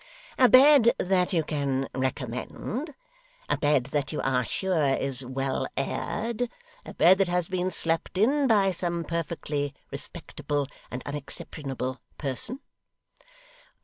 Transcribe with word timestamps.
Hem! 0.35 0.45
A 0.47 0.49
bed 0.49 0.91
that 0.97 1.31
you 1.31 1.43
can 1.43 1.87
recommend 1.93 2.95
a 3.47 3.55
bed 3.55 3.83
that 3.93 4.11
you 4.11 4.19
are 4.21 4.43
sure 4.43 4.95
is 4.95 5.23
well 5.23 5.67
aired 5.77 6.49
a 6.83 6.95
bed 6.95 7.19
that 7.19 7.27
has 7.27 7.47
been 7.47 7.69
slept 7.69 8.17
in 8.17 8.47
by 8.47 8.71
some 8.71 9.03
perfectly 9.03 9.75
respectable 9.91 10.67
and 10.89 11.03
unexceptionable 11.05 11.99
person? 12.17 12.61